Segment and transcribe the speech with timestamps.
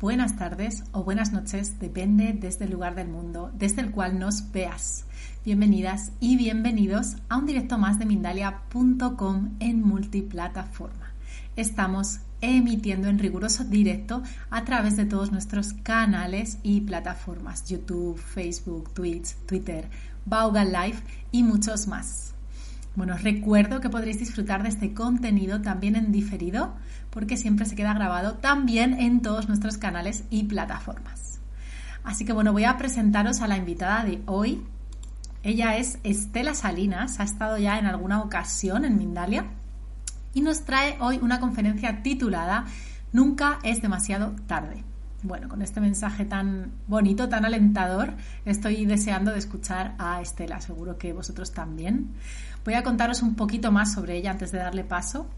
[0.00, 4.50] Buenas tardes o buenas noches, depende desde el lugar del mundo desde el cual nos
[4.52, 5.04] veas.
[5.44, 11.12] Bienvenidas y bienvenidos a un directo más de Mindalia.com en multiplataforma.
[11.56, 18.92] Estamos emitiendo en riguroso directo a través de todos nuestros canales y plataformas, YouTube, Facebook,
[18.94, 19.88] Twitch, Twitter,
[20.24, 20.98] Bauga Live
[21.32, 22.34] y muchos más.
[22.96, 26.74] Bueno, os recuerdo que podréis disfrutar de este contenido también en diferido,
[27.14, 31.38] porque siempre se queda grabado también en todos nuestros canales y plataformas.
[32.02, 34.62] Así que bueno, voy a presentaros a la invitada de hoy,
[35.44, 39.46] ella es Estela Salinas, ha estado ya en alguna ocasión en Mindalia
[40.34, 42.66] y nos trae hoy una conferencia titulada
[43.12, 44.82] Nunca es demasiado tarde.
[45.22, 48.12] Bueno, con este mensaje tan bonito, tan alentador,
[48.44, 52.10] estoy deseando de escuchar a Estela, seguro que vosotros también.
[52.64, 55.28] Voy a contaros un poquito más sobre ella antes de darle paso.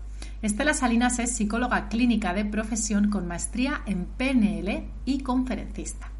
[0.42, 6.10] Estela Salinas es psicóloga clínica de profesión con maestría en PNL y conferencista.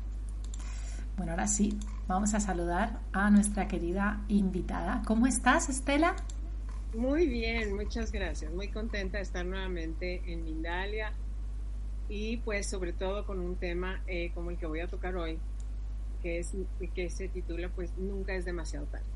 [1.17, 5.03] Bueno, ahora sí, vamos a saludar a nuestra querida invitada.
[5.07, 6.17] ¿Cómo estás, Estela?
[6.95, 8.53] Muy bien, muchas gracias.
[8.53, 11.13] Muy contenta de estar nuevamente en Mindalia
[12.09, 15.39] y pues sobre todo con un tema eh, como el que voy a tocar hoy,
[16.23, 16.53] que, es,
[16.95, 19.07] que se titula pues Nunca es demasiado tarde.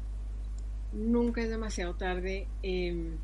[0.93, 2.49] Nunca es demasiado tarde.
[2.63, 3.17] Eh,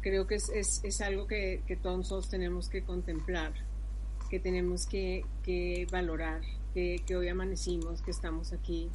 [0.00, 3.54] creo que es, es, es algo que, que, todos tenemos que contemplar,
[4.30, 6.42] que tenemos que, que valorar
[6.74, 8.90] que, que, hoy amanecimos, que estamos aquí,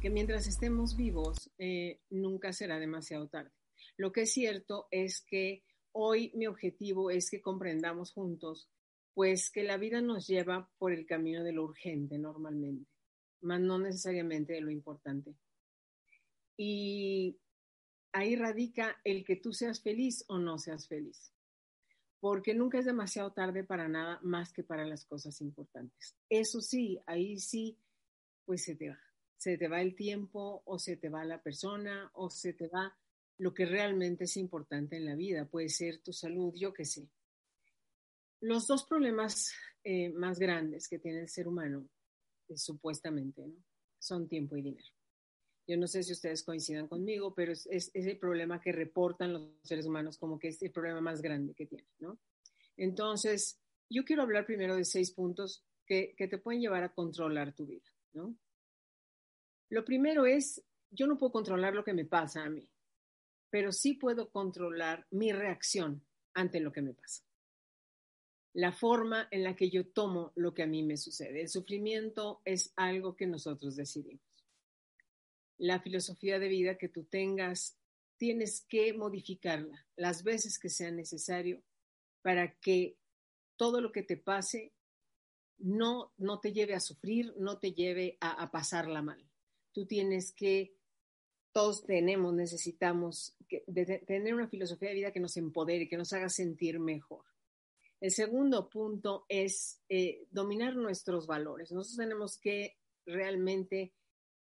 [0.00, 3.52] que mientras estemos vivos eh, nunca será demasiado tarde.
[3.96, 5.62] Lo que es cierto es que
[5.92, 8.68] hoy mi objetivo es que comprendamos juntos,
[9.14, 12.90] pues que la vida nos lleva por el camino de lo urgente normalmente,
[13.42, 15.34] más no necesariamente de lo importante.
[16.56, 17.39] Y
[18.12, 21.32] ahí radica el que tú seas feliz o no seas feliz
[22.20, 26.14] porque nunca es demasiado tarde para nada más que para las cosas importantes.
[26.28, 27.78] Eso sí, ahí sí,
[28.44, 29.00] pues se te va.
[29.38, 32.94] Se te va el tiempo o se te va la persona o se te va
[33.38, 35.46] lo que realmente es importante en la vida.
[35.46, 37.08] Puede ser tu salud, yo qué sé.
[38.40, 41.88] Los dos problemas eh, más grandes que tiene el ser humano,
[42.48, 43.50] eh, supuestamente,
[43.98, 44.99] son tiempo y dinero.
[45.66, 49.50] Yo no sé si ustedes coincidan conmigo, pero es, es, el problema que reportan los
[49.62, 52.18] seres humanos como que es el problema más grande que tienen, ¿no?
[52.76, 57.54] Entonces, yo quiero hablar primero de seis puntos que, que te pueden llevar a controlar
[57.54, 58.36] tu vida, ¿no?
[59.68, 62.68] Lo primero es, yo no puedo controlar lo que me pasa a mí,
[63.50, 66.04] pero sí puedo controlar mi reacción
[66.34, 67.22] ante lo que me pasa.
[68.54, 71.42] La forma en la que yo tomo lo que a mí me sucede.
[71.42, 74.29] El sufrimiento es algo que nosotros decidimos
[75.60, 77.76] la filosofía de vida que tú tengas,
[78.16, 81.62] tienes que modificarla las veces que sea necesario
[82.22, 82.96] para que
[83.56, 84.72] todo lo que te pase
[85.58, 89.22] no, no te lleve a sufrir, no te lleve a, a pasarla mal.
[89.72, 90.74] Tú tienes que,
[91.52, 96.14] todos tenemos, necesitamos que, de, tener una filosofía de vida que nos empodere, que nos
[96.14, 97.26] haga sentir mejor.
[98.00, 101.70] El segundo punto es eh, dominar nuestros valores.
[101.70, 103.92] Nosotros tenemos que realmente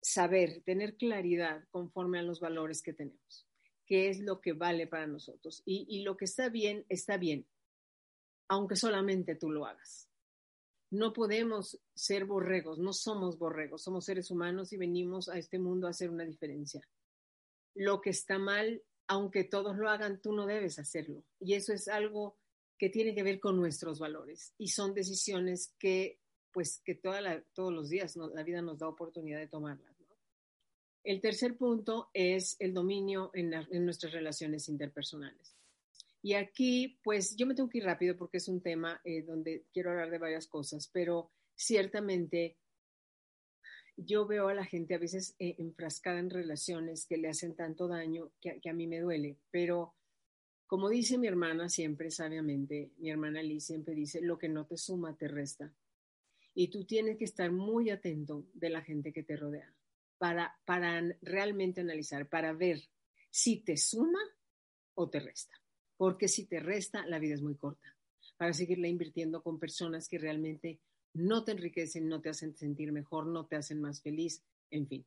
[0.02, 3.48] saber, tener claridad conforme a los valores que tenemos,
[3.86, 5.62] qué es lo que vale para nosotros.
[5.66, 7.46] Y, lo que está bien, está bien,
[8.48, 10.10] aunque solamente tú lo hagas.
[10.92, 15.86] No podemos ser borregos, no somos borregos, somos seres humanos y venimos a este mundo
[15.86, 16.82] a hacer una diferencia.
[17.76, 21.24] Lo que está mal, aunque todos lo hagan, tú no debes hacerlo.
[21.40, 22.38] Y eso es algo
[22.80, 26.20] que tiene que ver con nuestros valores y son decisiones que
[26.52, 29.89] pues que todos los días no, la vida nos da oportunidad de tomarlas.
[31.04, 33.52] El tercer punto es el dominio en,
[33.86, 35.56] nuestras relaciones interpersonales.
[36.22, 39.66] Y aquí, pues yo me tengo que ir rápido porque es un tema eh, donde
[39.74, 42.58] quiero hablar de varias cosas, pero ciertamente
[43.96, 47.88] yo veo a la gente a veces eh, enfrascada en relaciones que le hacen tanto
[47.88, 49.96] daño que, que a mí me duele, pero
[50.68, 54.78] Como dice mi hermana siempre sabiamente, mi hermana Liz siempre dice, lo que no te
[54.78, 55.74] suma te resta.
[56.54, 59.74] Y tú tienes que estar muy atento de la gente que te rodea
[60.20, 62.82] para, para realmente analizar, para ver
[63.32, 64.20] si te suma
[64.94, 65.54] o te resta.
[65.98, 67.96] Porque si te resta, la vida es muy corta.
[68.38, 70.80] Para seguirla invirtiendo con personas que realmente
[71.14, 75.06] no te enriquecen, no te hacen sentir mejor, no te hacen más feliz, en fin.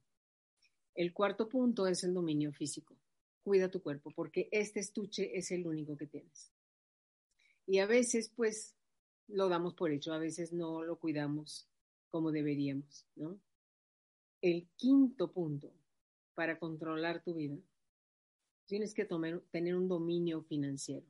[0.94, 2.96] El cuarto punto es el dominio físico.
[3.42, 6.52] Cuida tu cuerpo porque este estuche es el único que tienes.
[7.66, 8.74] Y a veces, pues,
[9.28, 11.68] lo damos por hecho, a veces no lo cuidamos
[12.10, 13.40] como deberíamos, ¿no?
[14.42, 15.72] El quinto punto
[16.34, 17.56] para controlar tu vida,
[18.66, 21.06] tienes que tener un dominio financiero.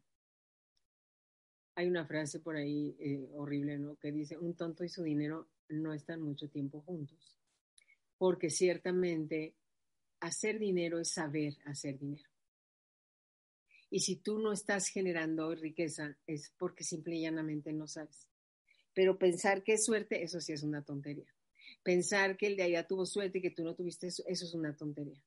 [1.75, 3.97] Hay una frase por ahí eh, horrible, ¿no?
[3.97, 7.39] Que dice, un tonto y su dinero no están mucho tiempo juntos.
[8.19, 9.55] Porque ciertamente
[10.21, 12.29] hacer dinero es saber hacer dinero.
[13.89, 18.29] Y si tú no estás generando riqueza es porque simple y llanamente no sabes.
[18.95, 21.33] Pero pensar que es suerte, eso sí es una tontería.
[21.83, 24.55] Pensar que el de allá tuvo suerte y que tú no tuviste eso, eso es
[24.55, 25.23] una tontería.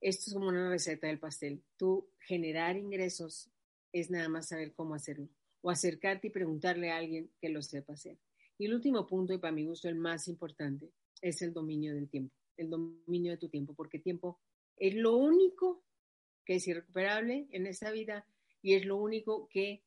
[0.00, 1.62] Esto es como una receta del pastel.
[1.76, 3.50] Tú generar ingresos
[3.92, 5.28] es nada más saber cómo hacerlo.
[5.60, 8.18] O acercarte y preguntarle a alguien que lo sepa hacer.
[8.58, 12.08] Y el último punto, y para mi gusto el más importante, es el dominio del
[12.08, 12.34] tiempo.
[12.56, 14.40] El dominio de tu tiempo, porque tiempo
[14.76, 15.84] es lo único
[16.44, 18.26] que es irrecuperable en esta vida
[18.62, 19.82] y es lo único que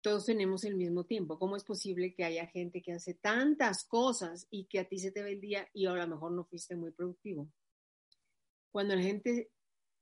[0.00, 1.38] todos tenemos el mismo tiempo.
[1.38, 5.10] ¿Cómo es posible que haya gente que hace tantas cosas y que a ti se
[5.10, 7.50] te ve el día y a lo mejor no fuiste muy productivo?
[8.70, 9.50] Cuando la gente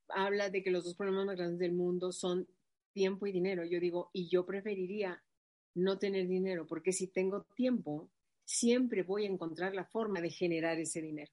[0.08, 2.48] habla de que los dos problemas más grandes del mundo son
[2.93, 5.22] tiempo y dinero, yo digo, y yo preferiría
[5.75, 8.10] no tener dinero, porque si tengo tiempo,
[8.44, 11.32] siempre voy a encontrar la forma de generar ese dinero.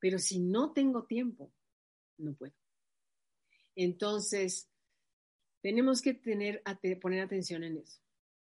[0.00, 1.52] Pero si no tengo tiempo,
[2.18, 2.54] no puedo.
[3.74, 4.68] Entonces,
[5.60, 6.62] tenemos que tener,
[7.00, 8.00] poner atención en eso,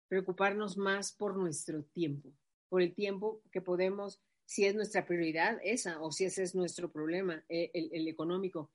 [0.08, 2.32] preocuparnos más por nuestro tiempo,
[2.68, 6.90] por el tiempo que podemos, si es nuestra prioridad esa o si ese es nuestro
[6.90, 8.70] problema, eh, el, económico,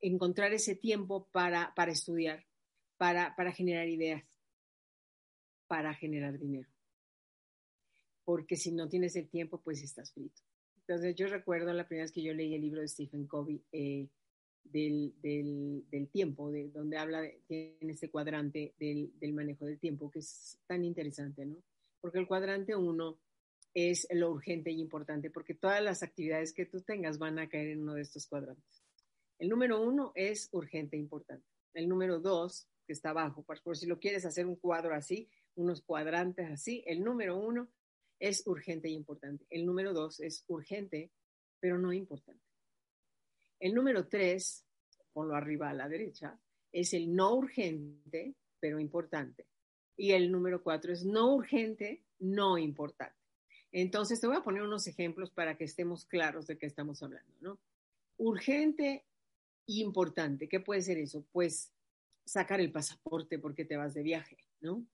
[0.00, 2.46] encontrar ese tiempo para, para estudiar,
[2.96, 4.24] para, para generar ideas,
[5.66, 6.68] para generar dinero.
[8.24, 10.42] Porque si no tienes el tiempo, pues estás frito.
[10.76, 14.08] Entonces yo recuerdo la primera vez que yo leí el libro de Stephen Covey, eh,
[14.64, 20.20] del, del, tiempo, de donde habla, en este cuadrante del, del, manejo del tiempo, que
[20.20, 21.62] es tan interesante, ¿no?
[22.00, 23.18] Porque el cuadrante uno
[23.74, 27.68] es lo urgente y importante, porque todas las actividades que tú tengas van a caer
[27.68, 28.82] en uno de estos cuadrantes.
[29.38, 31.46] El número uno es urgente e importante.
[31.74, 35.28] El número dos, que está abajo, por, por si lo quieres hacer un cuadro así,
[35.54, 37.68] unos cuadrantes así, el número uno
[38.18, 39.44] es urgente y importante.
[39.50, 41.10] El número dos es urgente,
[41.60, 42.51] pero no importante.
[43.62, 44.66] El número tres,
[45.12, 46.36] ponlo arriba a la derecha,
[46.72, 49.46] es el no urgente, pero importante.
[49.96, 53.14] Y el número cuatro es no urgente, no importante.
[53.70, 57.32] Entonces, te voy a poner unos ejemplos para que estemos claros de qué estamos hablando,
[57.40, 57.60] ¿no?
[58.16, 59.04] Urgente
[59.68, 60.48] e importante.
[60.48, 61.24] ¿Qué puede ser eso?
[61.30, 61.72] Pues
[62.24, 64.84] sacar el pasaporte porque te vas de viaje, ¿no?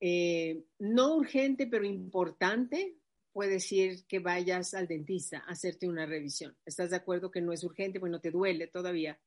[0.00, 2.98] Eh, no urgente, pero importante,
[3.36, 6.56] puede decir que vayas al dentista a hacerte una revisión.
[6.64, 9.20] ¿Estás de acuerdo que no es urgente, pues no te duele todavía,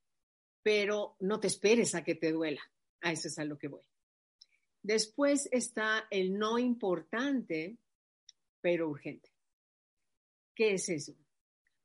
[0.64, 2.60] pero no te esperes a que te duela.
[3.02, 3.84] A eso es a lo que voy.
[4.82, 7.78] Después está el no importante,
[8.62, 9.30] pero urgente.
[10.56, 11.14] ¿Qué es eso?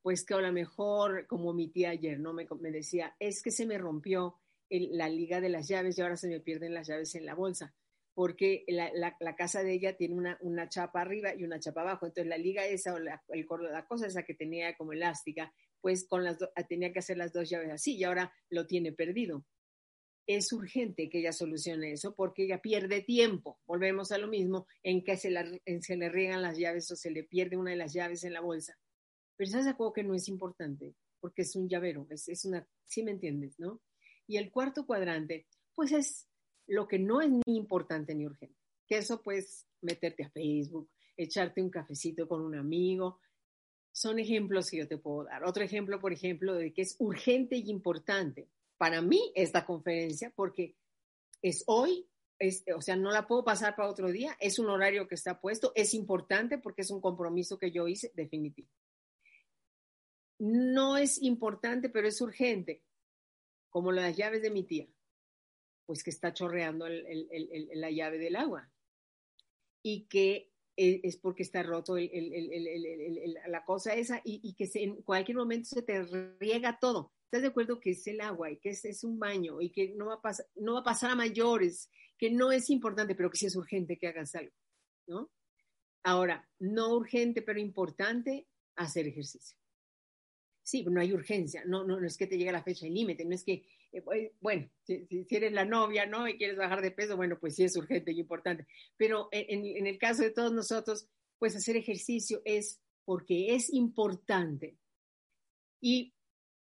[0.00, 2.32] Pues que a lo mejor, como mi tía ayer, ¿no?
[2.32, 4.40] Me, me decía, es que se me rompió
[4.70, 7.74] la liga de las llaves y ahora se me pierden las llaves en la bolsa
[8.14, 12.06] porque la, la, casa de ella tiene una, una, chapa arriba y una chapa abajo.
[12.06, 16.06] Entonces la liga esa o la, el, la cosa esa que tenía como elástica, pues
[16.06, 19.44] con las tenía que hacer las dos llaves así y ahora lo tiene perdido.
[20.26, 23.60] Es urgente que ella solucione eso porque ella pierde tiempo.
[23.66, 25.30] Volvemos a lo mismo en que se,
[25.80, 28.40] se le riegan las llaves o se le pierde una de las llaves en la
[28.40, 28.78] bolsa.
[29.36, 30.94] Pero ¿sabes algo que no es importante?
[31.20, 33.82] Porque es un llavero, es, es una, sí me entiendes, ¿no?
[34.26, 36.28] Y el cuarto cuadrante, pues es
[36.66, 38.56] lo que no es ni importante ni urgente.
[38.86, 43.20] Que eso pues meterte a Facebook, echarte un cafecito con un amigo.
[43.92, 45.44] Son ejemplos que yo te puedo dar.
[45.44, 50.76] Otro ejemplo, por ejemplo, de que es urgente y importante para mí esta conferencia porque
[51.42, 55.06] es hoy, es, o sea, no la puedo pasar para otro día, es un horario
[55.06, 58.68] que está puesto, es importante porque es un compromiso que yo hice definitivo.
[60.38, 62.82] No es importante, pero es urgente,
[63.70, 64.88] como las llaves de mi tía
[65.86, 68.70] pues que está chorreando la llave del agua
[69.82, 75.68] y que e, es porque está roto la cosa esa y, que en cualquier momento
[75.68, 76.02] se te
[76.40, 77.12] riega todo.
[77.24, 79.94] ¿Estás de acuerdo que es el agua y que es, es un baño y que
[79.94, 83.30] no va, a pasar, no va a pasar a mayores, que no es importante, pero
[83.30, 84.54] que sí es urgente que hagas algo,
[85.06, 85.30] ¿no?
[86.04, 89.56] Ahora, no urgente, pero importante, hacer ejercicio.
[90.62, 93.44] Sí, no hay urgencia, no, no, es que te llegue la fecha límite, no es
[93.44, 93.66] que, eh,
[94.40, 96.26] bueno, si, si, eres la novia, ¿no?
[96.28, 98.66] Y quieres bajar de peso, bueno, pues sí es urgente y importante.
[98.96, 101.08] Pero en, en el caso de todos nosotros,
[101.38, 104.78] pues hacer ejercicio es porque es importante.
[105.80, 106.14] Y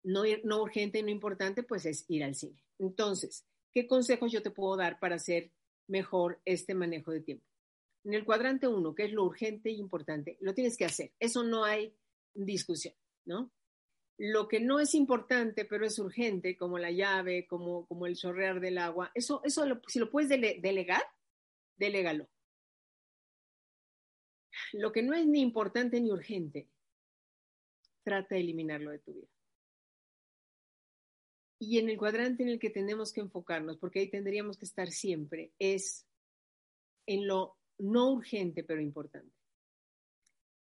[0.03, 2.63] no, no urgente, no importante, pues es ir al cine.
[2.79, 5.51] Entonces, ¿qué consejos yo te puedo dar para hacer
[5.87, 7.45] mejor este manejo de tiempo?
[8.03, 11.11] En el cuadrante uno, que es lo urgente e importante, lo tienes que hacer.
[11.19, 11.93] Eso no hay
[12.33, 12.93] discusión,
[13.25, 13.51] ¿no?
[14.17, 18.59] Lo que no es importante, pero es urgente, como la llave, como, como el chorrear
[18.59, 21.03] del agua, eso, eso si lo puedes dele, delegar,
[21.77, 22.27] delégalo.
[24.73, 26.67] Lo que no es ni importante ni urgente,
[28.03, 29.27] trata de eliminarlo de tu vida.
[31.59, 34.91] Y en el cuadrante en el que tenemos que enfocarnos, porque ahí tendríamos que estar
[34.91, 36.07] siempre, es
[37.05, 39.35] en lo no urgente pero importante.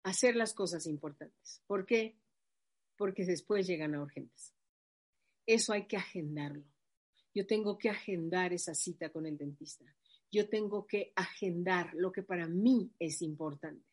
[0.04, 1.62] Hacer las cosas importantes.
[1.68, 2.18] ¿Por qué?
[2.98, 4.54] Porque después llegan a urgentes.
[5.46, 6.66] Eso hay que agendarlo.
[7.34, 9.86] Yo tengo que agendar esa cita con el dentista.
[10.32, 13.86] Yo tengo que agendar lo que para mí es importante.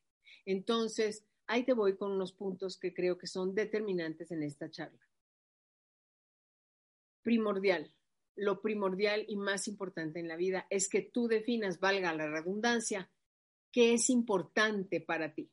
[0.45, 5.11] Entonces, ahí te voy con unos puntos que creo que son determinantes en esta charla
[7.23, 7.95] primordial,
[8.37, 13.11] lo primordial y más importante en la vida es que tú definas, valga la redundancia,
[13.71, 15.50] qué es importante para ti.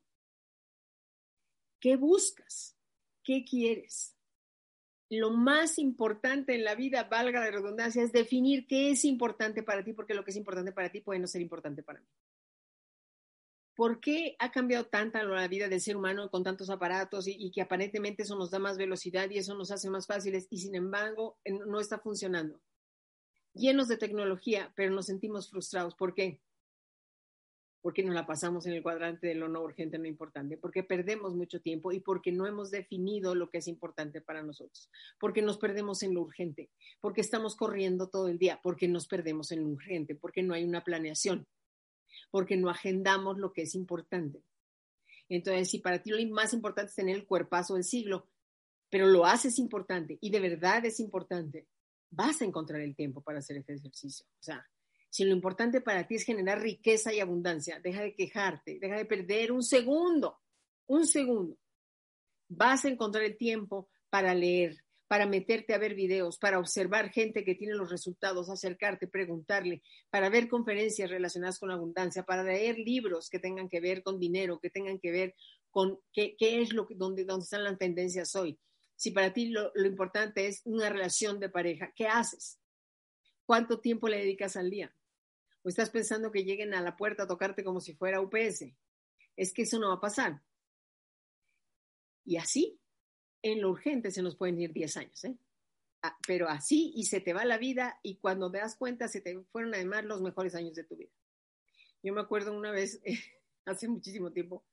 [1.80, 2.77] ¿Qué buscas?
[3.28, 4.16] ¿Qué quieres?
[5.10, 9.84] Lo más importante en la vida, valga la redundancia, es definir qué es importante para
[9.84, 12.08] ti, porque lo que es importante para ti puede no ser importante para mí.
[13.78, 17.62] ¿por qué ha cambiado tanta la vida del ser humano con tantos aparatos y, que
[17.62, 21.38] aparentemente eso nos da más velocidad y eso nos hace más fáciles y sin embargo
[21.46, 22.60] no está funcionando?
[23.54, 25.94] Llenos de tecnología, pero nos sentimos frustrados.
[25.94, 26.42] ¿Por qué?
[27.88, 31.36] Porque nos la pasamos en el cuadrante de lo no urgente, no importante, porque perdemos
[31.36, 34.90] mucho tiempo y porque no hemos definido lo que es importante para nosotros,
[35.22, 39.54] porque nos perdemos en lo urgente, porque estamos corriendo todo el día, porque nos perdemos
[39.54, 41.48] en lo urgente, porque no hay una planeación
[42.32, 44.44] porque no agendamos lo que es importante.
[45.30, 48.28] Entonces, si para ti lo más importante es tener el cuerpazo del siglo,
[48.90, 51.68] pero lo haces importante y de verdad es importante,
[52.10, 54.26] vas a encontrar el tiempo para hacer ese ejercicio.
[54.40, 54.66] O sea,
[55.10, 59.06] si lo importante para ti es generar riqueza y abundancia, deja de quejarte, deja de
[59.06, 60.40] perder un segundo,
[60.88, 61.58] un segundo.
[62.50, 67.44] Vas a encontrar el tiempo para leer, para meterte a ver videos, para observar gente
[67.44, 73.30] que tiene los resultados, acercarte, preguntarle, para ver conferencias relacionadas con abundancia, para leer libros
[73.30, 75.36] que tengan que ver con dinero, que tengan que ver
[75.70, 78.60] con qué, es lo que, dónde están las tendencias hoy.
[78.96, 82.60] Si para ti lo importante es una relación de pareja, ¿qué haces?
[83.46, 84.97] ¿Cuánto tiempo le dedicas al día?
[85.64, 88.66] ¿O estás pensando que lleguen a la puerta a tocarte como si fuera UPS?
[89.36, 90.42] Es que eso no va a pasar.
[92.24, 92.80] Y así
[93.42, 95.38] en lo urgente se nos pueden ir 10 años, ¿eh?
[96.04, 99.22] Ah, pero así y se te va la vida y cuando te das cuenta se
[99.22, 101.12] te fueron además los mejores años de tu vida.
[102.04, 103.02] Yo me acuerdo una vez,
[103.66, 104.64] hace muchísimo tiempo,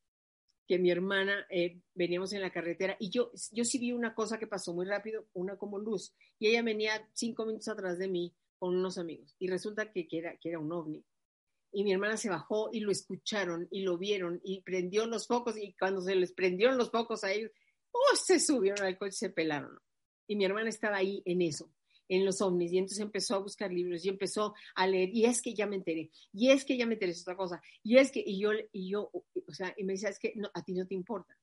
[0.67, 4.39] que mi hermana eh, veníamos en la carretera y yo, yo sí vi una cosa
[4.39, 8.35] que pasó muy rápido, una como luz, y ella venía cinco minutos atrás de mí
[8.65, 11.05] con unos amigos y resulta que, que, era, que era un ovni.
[11.71, 15.59] Y mi hermana se bajó y lo escucharon y lo vieron y prendió los focos
[15.59, 17.51] y cuando se les prendieron los focos a ellos,
[17.91, 18.17] ¡oh!
[18.17, 19.79] Se subieron al coche y se pelaron.
[20.27, 21.71] Y mi hermana estaba ahí en eso,
[22.09, 25.43] en los ovnis, y entonces empezó a buscar libros y empezó a leer, y es
[25.43, 28.11] que ya me enteré, y es que ya me enteré de otra cosa, y es
[28.11, 30.73] que, y yo, y yo, o sea, y me decía, es que no, a ti
[30.73, 31.37] no te importa.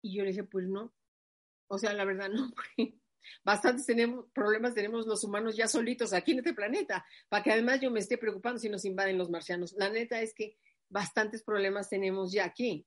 [0.00, 0.94] Y yo le dije, pues no,
[1.68, 2.94] o sea, la verdad no, porque
[3.44, 7.80] bastantes tenemos, problemas tenemos los humanos ya solitos aquí en este planeta, para que además
[7.80, 9.72] yo me esté preocupando si nos invaden los marcianos.
[9.74, 10.56] La neta es que
[10.88, 12.86] bastantes problemas tenemos ya aquí.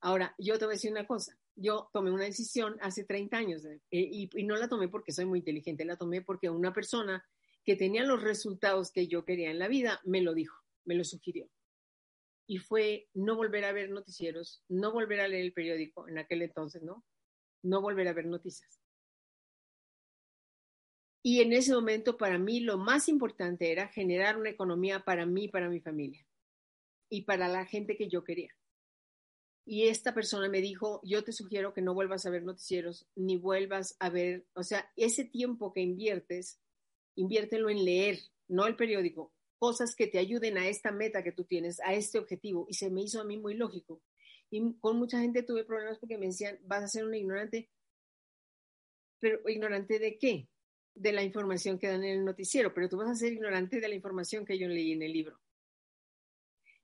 [0.00, 3.64] Ahora, yo te voy a decir una cosa, yo tomé una decisión hace 30 años
[3.64, 7.24] eh, y, no la tomé porque soy muy inteligente, la tomé porque una persona
[7.64, 11.02] que tenía los resultados que yo quería en la vida me lo dijo, me lo
[11.02, 11.48] sugirió.
[12.46, 16.42] Y fue no volver a ver noticieros, no volver a leer el periódico en aquel
[16.42, 17.04] entonces, ¿no?
[17.62, 18.80] No volver a ver noticias.
[21.26, 25.48] Y en ese momento para mí lo más importante era generar una economía para mí,
[25.48, 26.24] para mi familia
[27.10, 28.54] y para la gente que yo quería
[29.68, 33.36] y esta persona me dijo, yo te sugiero que no vuelvas a ver noticieros, ni
[33.36, 36.60] vuelvas a ver, o sea, ese tiempo que inviertes,
[37.16, 41.44] inviértelo en leer, no el periódico, cosas que te ayuden a esta meta que tú
[41.44, 42.66] tienes, a este objetivo.
[42.68, 44.00] Y se me hizo a mí muy lógico.
[44.50, 47.68] Y con mucha gente tuve problemas porque me decían, vas a ser un ignorante.
[49.18, 50.48] Pero ignorante de qué?
[50.96, 53.88] De la información que dan en el noticiero, pero tú vas a ser ignorante de
[53.88, 55.38] la información que yo leí en el libro.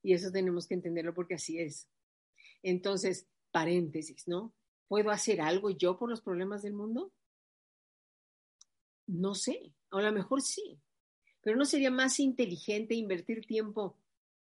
[0.03, 1.89] Y eso tenemos que entenderlo porque así es.
[2.63, 4.55] Entonces, paréntesis, ¿no?
[4.87, 7.13] ¿Puedo hacer algo yo por los problemas del mundo?
[9.07, 10.79] No sé, a lo mejor sí,
[11.43, 13.99] pero ¿no sería más inteligente invertir tiempo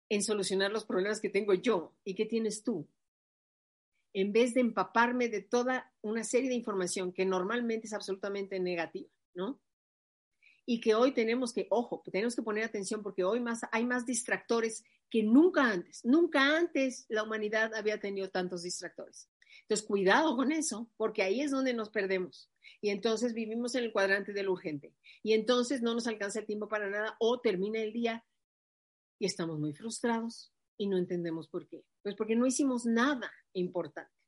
[0.10, 2.88] en solucionar los problemas que tengo yo y que tienes tú?
[4.14, 9.10] En vez de empaparme de toda una serie de información que normalmente es absolutamente negativa,
[10.66, 14.06] Y que hoy tenemos que, ojo, tenemos que poner atención porque hoy más, hay más
[14.06, 16.06] distractores que nunca antes.
[16.06, 19.30] Nunca antes la humanidad había tenido tantos distractores.
[19.62, 22.52] Entonces, cuidado con eso, porque ahí es donde nos perdemos.
[22.82, 24.94] Y entonces vivimos en el cuadrante del urgente.
[25.24, 28.26] Y entonces no nos alcanza el tiempo para nada o termina el día
[29.20, 31.84] y estamos muy frustrados y no entendemos por qué.
[32.02, 34.19] Pues porque no hicimos nada importante.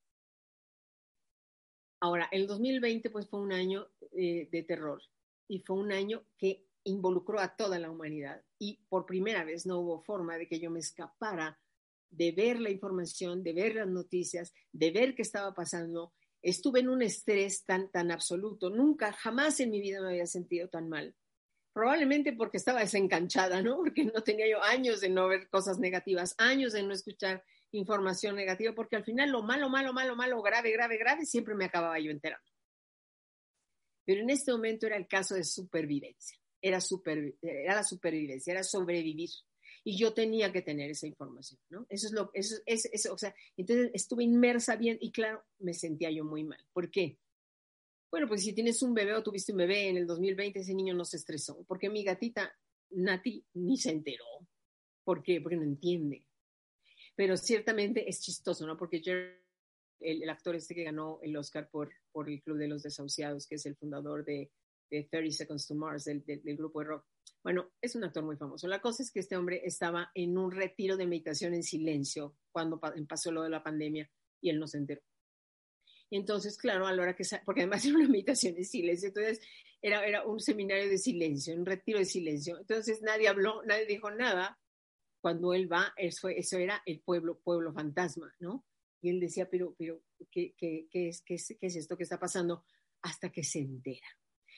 [2.01, 5.01] Ahora, el 2020 pues fue un año eh, de terror
[5.47, 9.79] y fue un año que involucró a toda la humanidad y por primera vez no
[9.79, 11.59] hubo forma de que yo me escapara
[12.09, 16.11] de ver la información, de ver las noticias, de ver qué estaba pasando.
[16.41, 18.71] Estuve en un estrés tan, tan absoluto.
[18.71, 21.15] Nunca, jamás en mi vida me había sentido tan mal.
[21.71, 23.77] Probablemente porque estaba desencanchada, ¿no?
[23.77, 28.35] Porque no tenía yo años de no ver cosas negativas, años de no escuchar información
[28.35, 31.99] negativa, porque al final lo malo, malo, malo, malo, grave, grave, grave, siempre me acababa
[31.99, 32.45] yo enterando.
[34.05, 36.37] Pero en este momento era el caso de supervivencia.
[36.61, 39.29] Era, super, era la supervivencia, era sobrevivir
[39.83, 41.85] y yo tenía que tener esa información, ¿no?
[41.89, 45.73] Eso es lo, eso es, eso, o sea, entonces estuve inmersa bien y claro, me
[45.73, 46.63] sentía yo muy mal.
[46.71, 47.17] ¿Por qué?
[48.11, 50.93] Bueno, pues si tienes un bebé o tuviste un bebé en el 2020, ese niño
[50.93, 52.53] no se estresó, porque mi gatita
[52.91, 54.25] Nati ni se enteró.
[55.03, 55.41] ¿Por qué?
[55.41, 56.27] Porque no entiende.
[57.15, 58.77] Pero ciertamente es chistoso, ¿no?
[58.77, 59.35] Porque Jerry,
[59.99, 63.55] el, actor este que ganó el Oscar por, por el Club de los Desahuciados, que
[63.55, 64.51] es el fundador de,
[64.89, 67.05] de 30 Seconds to Mars, del, del, del grupo de rock,
[67.43, 68.67] bueno, es un actor muy famoso.
[68.67, 72.79] La cosa es que este hombre estaba en un retiro de meditación en silencio cuando
[73.07, 74.09] pasó lo de la pandemia
[74.41, 75.01] y él no se enteró.
[76.09, 79.39] Y entonces, claro, a la hora que, porque además era una meditación en silencio, entonces
[79.81, 82.59] era, era un seminario de silencio, un retiro de silencio.
[82.59, 84.59] Entonces nadie habló, nadie dijo nada.
[85.21, 88.65] Cuando él va, eso, eso era el pueblo, pueblo fantasma, ¿no?
[89.01, 92.03] Y él decía, pero, pero, ¿qué, qué, qué es, qué, es, ¿qué es esto que
[92.03, 92.63] está pasando?
[93.01, 94.07] Hasta que se entera.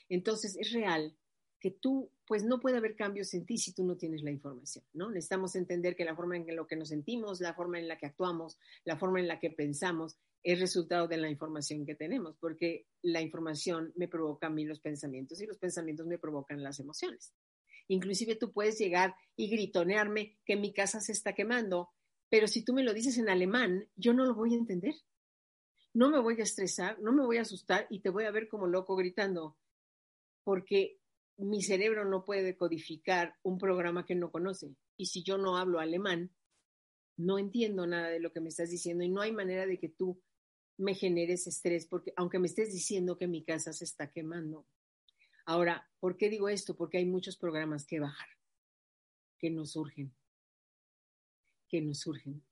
[0.09, 1.15] Entonces, es real
[1.59, 4.83] que tú, pues no puede haber cambios en ti si tú no tienes la información,
[4.91, 5.09] ¿no?
[5.09, 8.05] Necesitamos entender que la forma en la que nos sentimos, la forma en la que
[8.05, 12.85] actuamos, la forma en la que pensamos es resultado de la información que tenemos, porque
[13.01, 17.33] la información me provoca a mí los pensamientos y los pensamientos me provocan las emociones.
[17.87, 21.89] Inclusive tú puedes llegar y gritonearme que mi casa se está quemando,
[22.29, 24.95] pero si tú me lo dices en alemán, yo no lo voy a entender.
[25.93, 28.47] No me voy a estresar, no me voy a asustar y te voy a ver
[28.47, 29.57] como loco gritando,
[30.43, 30.99] porque
[31.37, 34.75] mi cerebro no puede codificar un programa que no conoce.
[34.97, 36.31] Y si yo no hablo alemán,
[37.17, 39.89] no entiendo nada de lo que me estás diciendo y no hay manera de que
[39.89, 40.21] tú
[40.77, 44.65] me generes estrés, porque aunque me estés diciendo que mi casa se está quemando.
[45.45, 46.75] Ahora, ¿por qué digo esto?
[46.75, 48.27] Porque hay muchos programas que bajar,
[49.37, 50.13] que nos surgen,
[51.67, 52.43] que nos surgen.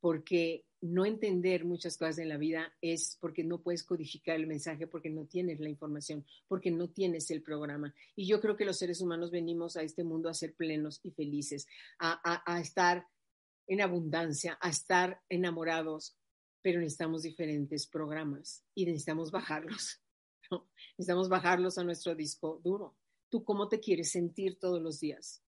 [0.00, 4.86] Porque no entender muchas cosas en la vida es porque no puedes codificar el mensaje,
[4.86, 7.94] porque no tienes la información, porque no tienes el programa.
[8.14, 11.10] Y yo creo que los seres humanos venimos a este mundo a ser plenos y
[11.10, 11.66] felices,
[11.98, 13.06] a, estar
[13.66, 16.16] en abundancia, a estar enamorados,
[16.62, 20.00] pero necesitamos diferentes programas y necesitamos bajarlos.
[20.98, 22.96] Necesitamos bajarlos a nuestro disco duro.
[23.28, 25.42] ¿Tú cómo te quieres sentir todos los días?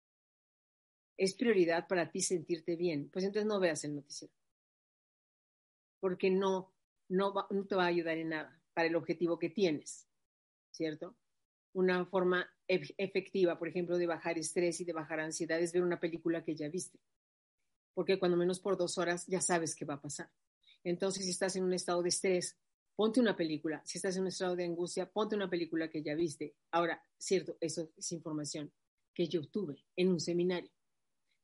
[1.16, 3.08] ¿Es prioridad para ti sentirte bien?
[3.10, 4.32] Pues entonces no veas el noticiero
[6.04, 6.70] porque no,
[7.08, 10.06] no, no te va a ayudar en nada para el objetivo que tienes,
[10.70, 11.16] ¿cierto?
[11.72, 16.00] Una forma efectiva, por ejemplo, de bajar estrés y de bajar ansiedad es ver una
[16.00, 16.98] película que ya viste,
[17.94, 20.28] porque cuando menos por dos horas ya sabes qué va a pasar.
[20.82, 22.58] Entonces, si estás en un estado de estrés,
[22.96, 23.82] ponte una película.
[23.84, 26.54] Si estás en un estado de angustia, ponte una película que ya viste.
[26.70, 28.72] Ahora, cierto, eso es información
[29.12, 30.70] que yo obtuve en un seminario.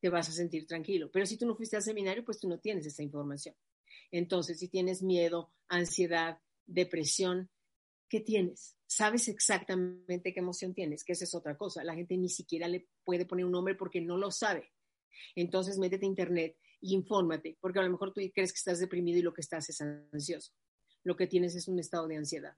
[0.00, 1.10] Te vas a sentir tranquilo.
[1.12, 3.54] Pero si tú no fuiste al seminario, pues tú no tienes esa información.
[4.10, 7.50] Entonces, si tienes miedo, ansiedad, depresión,
[8.08, 8.76] ¿qué tienes?
[8.86, 11.04] ¿Sabes exactamente qué emoción tienes?
[11.04, 11.84] Que esa es otra cosa.
[11.84, 14.72] La gente ni siquiera le puede poner un nombre porque no lo sabe.
[15.34, 19.18] Entonces, métete a internet y infórmate, porque a lo mejor tú crees que estás deprimido
[19.18, 20.52] y lo que estás es ansioso.
[21.04, 22.56] Lo que tienes es un estado de ansiedad.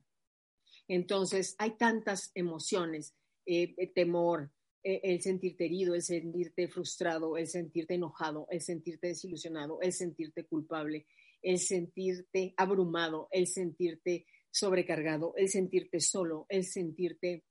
[0.89, 3.15] Entonces, hay tantas emociones,
[3.47, 4.51] eh, eh, temor,
[4.83, 10.45] eh, el sentirte herido, el sentirte frustrado, el sentirte enojado, el sentirte desilusionado, el sentirte
[10.45, 11.07] culpable,
[11.41, 17.45] el sentirte abrumado, el sentirte sobrecargado, el sentirte solo, el sentirte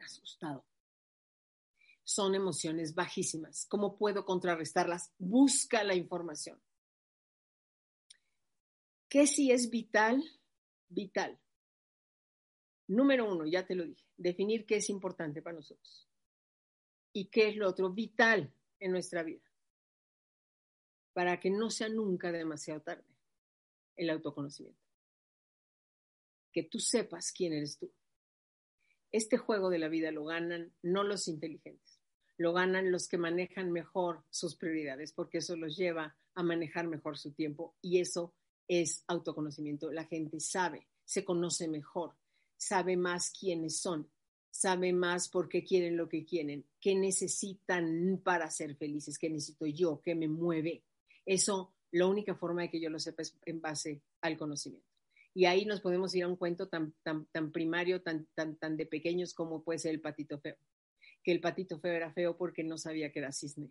[0.00, 0.66] asustado.
[2.04, 3.66] Son emociones bajísimas.
[3.68, 5.12] ¿Cómo puedo contrarrestarlas?
[5.18, 6.60] Busca la información.
[9.08, 10.22] ¿Qué si es vital?
[10.88, 11.38] Vital.
[12.88, 16.08] Número uno, ya te lo dije, definir qué es importante para nosotros
[17.12, 19.46] y qué es lo otro vital en nuestra vida
[21.16, 23.16] para que no sea nunca demasiado tarde
[23.96, 24.84] el autoconocimiento.
[26.52, 27.90] Que tú sepas quién eres tú.
[29.12, 32.02] Este juego de la vida lo ganan no los inteligentes,
[32.36, 37.16] lo ganan los que manejan mejor sus prioridades, porque eso los lleva a manejar mejor
[37.16, 38.34] su tiempo y eso
[38.68, 39.90] es autoconocimiento.
[39.90, 42.14] La gente sabe, se conoce mejor,
[42.56, 44.10] sabe más quiénes son,
[44.50, 49.66] sabe más por qué quieren lo que quieren, qué necesitan para ser felices, qué necesito
[49.66, 50.84] yo, qué me mueve.
[51.24, 54.86] Eso, la única forma de que yo lo sepa es en base al conocimiento.
[55.34, 58.76] Y ahí nos podemos ir a un cuento tan, tan, tan primario, tan, tan, tan
[58.78, 60.56] de pequeños como puede ser el patito feo.
[61.22, 63.70] Que el patito feo era feo porque no sabía que era cisne.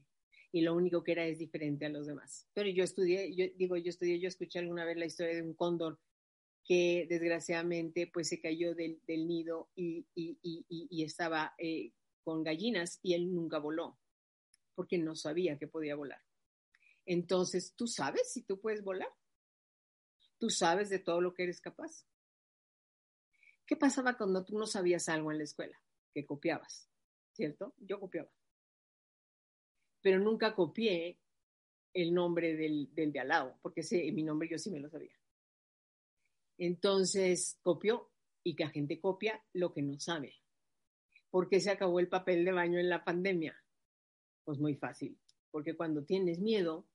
[0.55, 2.47] Y lo único que era es diferente a los demás.
[2.53, 5.53] Pero yo estudié, yo digo, yo estudié, yo escuché alguna vez la historia de un
[5.53, 5.99] cóndor
[6.63, 11.91] que desgraciadamente pues se cayó del, nido y estaba eh,
[12.23, 13.99] con gallinas y él nunca voló
[14.75, 16.21] porque no sabía que podía volar.
[17.05, 19.11] Entonces, ¿tú sabes si tú puedes volar?
[20.37, 22.05] Tú sabes de todo lo que eres capaz.
[23.65, 25.77] ¿Qué pasaba cuando tú no sabías algo en la escuela?
[26.13, 26.89] Que copiabas,
[27.33, 27.73] ¿cierto?
[27.77, 28.31] Yo copiaba.
[30.05, 31.17] Pero nunca copié
[31.91, 33.81] el nombre del, del de al lado, porque
[34.13, 35.19] mi nombre yo sí me lo sabía.
[36.59, 38.11] Entonces, copió
[38.43, 40.35] y que la gente copia lo que no sabe.
[41.31, 43.59] ¿Por qué se acabó el papel de baño en la pandemia?
[44.43, 46.85] Pues muy fácil, porque cuando tienes miedo,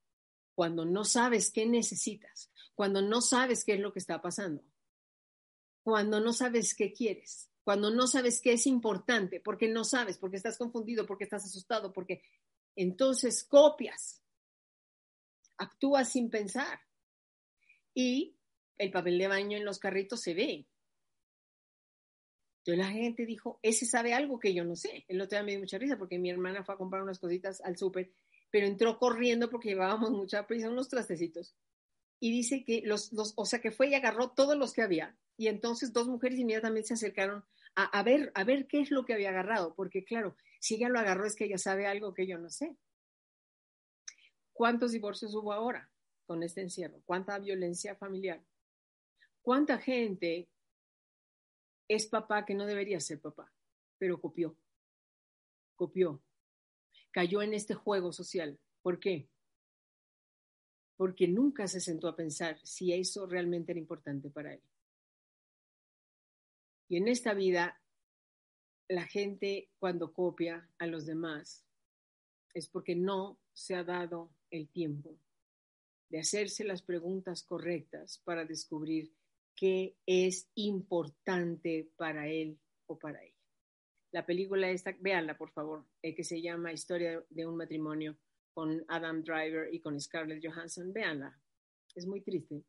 [0.55, 4.63] cuando no sabes qué necesitas, cuando no sabes qué es lo que está pasando,
[5.83, 10.37] cuando no sabes qué quieres, cuando no sabes qué es importante, porque no sabes, porque
[10.37, 12.23] estás confundido, porque estás asustado, porque
[12.75, 14.21] entonces copias,
[15.57, 16.79] actúas sin pensar
[17.93, 18.37] y
[18.77, 20.67] el papel de baño en los carritos se ve.
[22.59, 25.05] Entonces la gente dijo, ese sabe algo que yo no sé.
[25.07, 27.59] El otro día me dio mucha risa porque mi hermana fue a comprar unas cositas
[27.61, 28.11] al súper
[28.51, 31.55] pero entró corriendo porque llevábamos mucha prisa, unos trastecitos.
[32.19, 35.15] Y dice que los, los, o sea, que fue y agarró todos los que había.
[35.37, 37.43] Y entonces dos mujeres inmediatamente se acercaron
[37.75, 40.89] a, a, ver, a ver qué es lo que había agarrado, porque claro, si ella
[40.89, 42.77] lo agarró es que ella sabe algo que yo no sé.
[44.53, 45.89] ¿Cuántos divorcios hubo ahora
[46.27, 47.01] con este encierro?
[47.03, 48.45] ¿Cuánta violencia familiar?
[49.41, 50.51] ¿Cuánta gente
[51.87, 53.51] es papá que no debería ser papá,
[53.97, 54.55] pero copió?
[55.75, 56.21] Copió,
[57.09, 58.59] cayó en este juego social.
[58.83, 59.27] ¿Por qué?
[60.95, 64.61] Porque nunca se sentó a pensar si eso realmente era importante para él.
[66.87, 67.80] Y en esta vida,
[68.91, 71.65] la gente cuando copia a los demás
[72.53, 75.17] es porque no se ha dado el tiempo
[76.09, 79.13] de hacerse las preguntas correctas para descubrir
[79.55, 83.41] qué es importante para él o para ella
[84.11, 88.17] la película esta, véanla por favor, eh, que se llama Historia de un matrimonio
[88.53, 91.39] con Adam Driver y con Scarlett Johansson, véanla.
[91.95, 92.63] Es muy triste,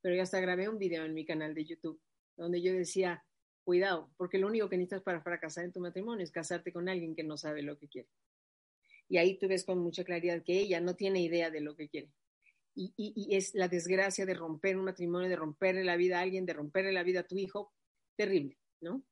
[0.00, 2.00] pero ya hasta grabé un video en mi canal de YouTube
[2.36, 3.24] donde yo decía,
[3.64, 7.14] cuidado, porque lo único que necesitas para fracasar en tu matrimonio es casarte con alguien
[7.16, 8.08] que no sabe lo que quiere.
[9.08, 11.88] Y ahí tú ves con mucha claridad que ella no tiene idea de lo que
[11.88, 12.10] quiere.
[12.76, 16.54] Y, es la desgracia de romper un matrimonio, de romperle la vida a alguien, de
[16.54, 17.72] romperle la vida a tu hijo,
[18.16, 19.04] terrible, ¿no?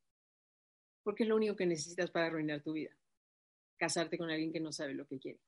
[1.02, 2.90] porque es lo único que necesitas para arruinar tu vida.
[3.76, 5.40] Casarte con alguien que no sabe lo que quiere.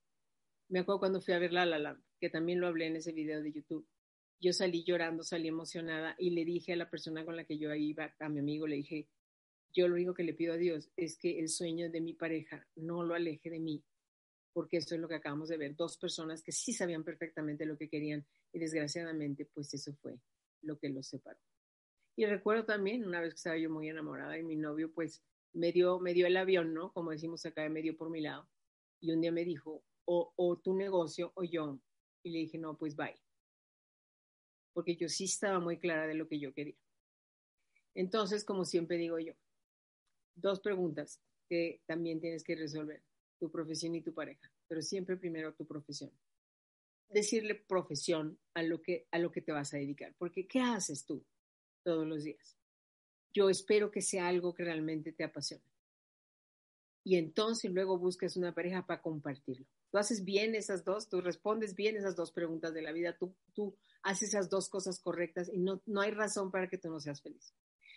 [0.69, 3.13] Me acuerdo cuando fui a ver La La Land, que también lo hablé en ese
[3.13, 3.87] video de YouTube.
[4.45, 7.75] Yo salí llorando, salí emocionada y le dije a la persona con la que yo
[7.75, 9.09] iba, a mi amigo, le dije,
[9.73, 12.69] yo lo único que le pido a Dios es que el sueño de mi pareja
[12.77, 13.83] no lo aleje de mí,
[14.53, 17.79] porque esto es lo que acabamos de ver, dos personas que sí sabían perfectamente lo
[17.79, 20.21] que querían y desgraciadamente pues eso fue
[20.61, 21.41] lo que los separó.
[22.15, 25.73] Y recuerdo también una vez que estaba yo muy enamorada y mi novio pues me
[25.73, 26.93] dio, me dio el avión, ¿no?
[26.93, 28.47] Como decimos acá, me dio por mi lado.
[29.01, 31.81] Y un día me dijo, o, o tu negocio o yo.
[32.23, 33.24] Y le dije, no, pues bye.
[34.75, 36.77] Porque yo sí estaba muy clara de lo que yo quería.
[37.95, 39.33] Entonces, como siempre digo yo,
[40.35, 43.03] dos preguntas que también tienes que resolver,
[43.39, 46.11] tu profesión y tu pareja, pero siempre primero tu profesión.
[47.09, 51.07] Decirle profesión a lo que, a lo que te vas a dedicar, porque ¿qué haces
[51.07, 51.25] tú
[51.83, 52.59] todos los días?
[53.35, 55.65] yo espero que sea algo que realmente te apasione.
[57.07, 59.67] y entonces luego buscas una pareja para compartirlo.
[59.95, 63.33] Tú haces bien esas dos, tú respondes bien esas dos preguntas de la vida, tú,
[63.55, 66.99] tú haces esas dos cosas correctas y no, no hay razón para que tú no
[66.99, 67.55] seas feliz.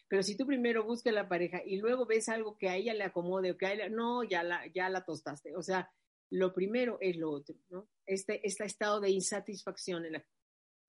[0.07, 3.03] Pero si tú primero buscas la pareja y luego ves algo que a ella le
[3.03, 5.55] acomode o que a ella, no, ya la, ya la tostaste.
[5.55, 5.91] O sea,
[6.29, 7.89] lo primero es lo otro, ¿no?
[8.05, 10.23] Este, este estado de insatisfacción en,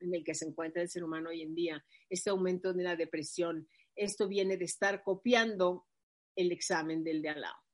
[0.01, 2.97] en el que se encuentra el ser humano hoy en día, este aumento de la
[2.97, 3.67] depresión,
[3.97, 5.87] esto viene de estar copiando
[6.37, 7.68] el examen del de al lado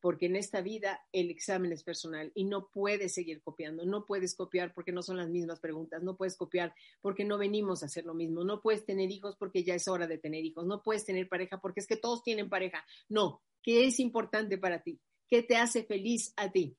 [0.00, 4.34] porque en esta vida el examen es personal y no puedes seguir copiando, no puedes
[4.34, 8.06] copiar porque no son las mismas preguntas, no puedes copiar porque no venimos a hacer
[8.06, 11.04] lo mismo, no puedes tener hijos porque ya es hora de tener hijos, no puedes
[11.04, 15.00] tener pareja porque es que todos tienen pareja, no, ¿qué es importante para ti?
[15.28, 16.76] ¿Qué te hace feliz a ti?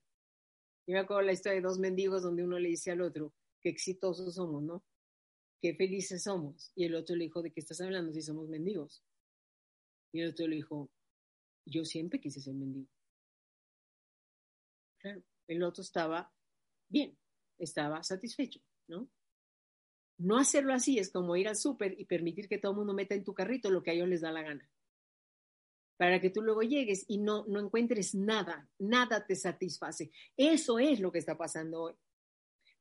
[0.88, 3.70] Yo me acuerdo la historia de dos mendigos donde uno le dice al otro, qué
[3.70, 4.84] exitosos somos, ¿no?
[5.62, 6.72] Qué felices somos.
[6.76, 9.04] Y el otro le dijo, ¿de qué estás hablando si somos mendigos?
[10.12, 10.90] Y el otro le dijo,
[11.66, 12.90] yo siempre quise ser mendigo.
[15.02, 16.32] Claro, el otro estaba
[16.88, 17.18] bien,
[17.58, 19.10] estaba satisfecho, ¿no?
[20.18, 23.16] No hacerlo así es como ir al súper y permitir que todo el mundo meta
[23.16, 24.70] en tu carrito lo que a ellos les da la gana.
[25.98, 30.12] Para que tú luego llegues y no, no encuentres nada, nada te satisface.
[30.38, 31.96] Eso es lo que está pasando hoy.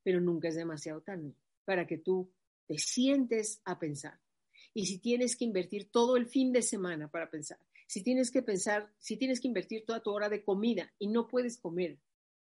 [0.02, 2.30] Pero nunca es demasiado tarde para que tú
[2.66, 4.20] te sientes a pensar.
[4.74, 8.42] Y si tienes que invertir todo el fin de semana para pensar, si tienes que
[8.42, 11.98] pensar, si tienes que invertir toda tu hora de comida y no puedes comer,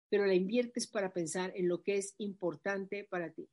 [0.09, 3.47] pero la inviertes para pensar en lo que es importante para ti.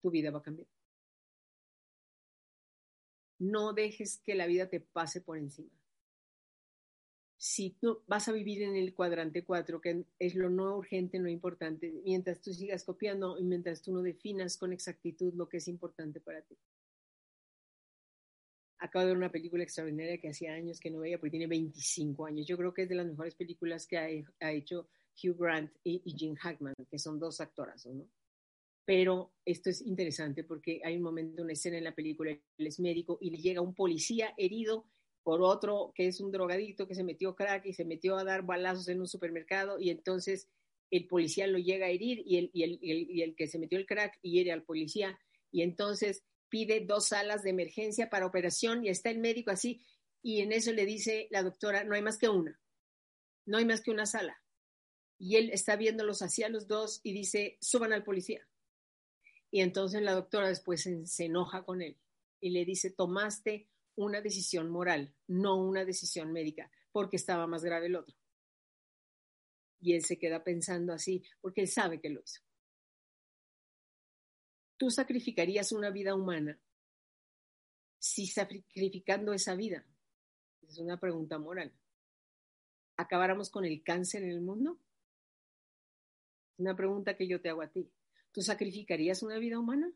[0.00, 0.68] Tu vida va a cambiar.
[3.38, 5.70] No dejes que la vida te pase por encima.
[7.38, 11.28] Si tú vas a vivir en el cuadrante 4, que es lo no urgente, no
[11.28, 15.68] importante, mientras tú sigas copiando y mientras tú no definas con exactitud lo que es
[15.68, 16.56] importante para ti
[18.78, 22.26] acabo de ver una película extraordinaria que hacía años que no veía, porque tiene 25
[22.26, 22.46] años.
[22.46, 24.88] Yo creo que es de las mejores películas que ha, hecho
[25.22, 28.06] Hugh Grant y, Jim Hackman, que son dos actoras, ¿no?
[28.84, 32.78] Pero esto es interesante porque hay un momento, una escena en la película, él es
[32.78, 34.86] médico y le llega un policía herido
[35.24, 38.46] por otro que es un drogadicto que se metió crack y se metió a dar
[38.46, 40.48] balazos en un supermercado y entonces
[40.92, 43.86] el policía lo llega a herir y y el, y el que se metió el
[43.86, 45.18] crack hiere al policía
[45.50, 49.80] y entonces pide dos salas de emergencia para operación y está el médico así
[50.22, 52.60] y en eso le dice la doctora, no hay más que una,
[53.44, 54.42] no hay más que una sala.
[55.18, 58.46] Y él está viéndolos hacia los dos y dice, suban al policía.
[59.52, 61.96] Y entonces la doctora después se, se enoja con él
[62.40, 67.86] y le dice, tomaste una decisión moral, no una decisión médica, porque estaba más grave
[67.86, 68.16] el otro.
[69.80, 72.42] Y él se queda pensando así, porque él sabe que lo hizo.
[74.76, 76.58] ¿Tú sacrificarías una vida humana
[77.98, 79.86] si sacrificando esa vida?
[80.62, 81.72] Es una pregunta moral.
[82.96, 84.78] ¿Acabáramos con el cáncer en el mundo?
[86.58, 87.90] Una pregunta que yo te hago a ti.
[88.32, 89.92] ¿Tú sacrificarías una vida humana?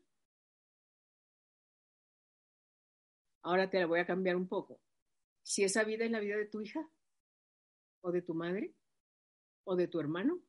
[3.43, 4.81] Ahora te la voy a cambiar un poco.
[5.43, 6.89] Si esa vida es la vida de tu hija,
[8.03, 8.75] o de tu madre,
[9.65, 10.41] o de tu hermano,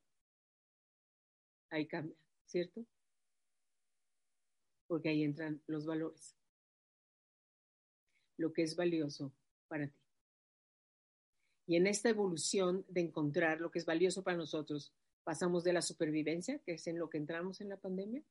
[1.69, 2.15] ahí cambia,
[2.45, 2.85] ¿cierto?
[4.91, 6.35] Porque ahí entran los valores.
[8.35, 9.33] Lo que es valioso
[9.69, 9.97] para ti.
[11.65, 14.91] Y en esta evolución de encontrar lo que es valioso para nosotros,
[15.23, 18.21] pasamos de la supervivencia, que es en lo que entramos en la pandemia,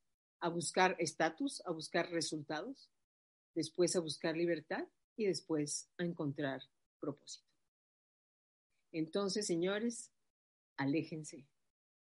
[0.40, 2.90] a buscar estatus, a buscar resultados,
[3.54, 6.60] después a buscar libertad y después a encontrar
[6.98, 7.48] propósito.
[8.92, 10.12] Entonces, señores,
[10.76, 11.46] aléjense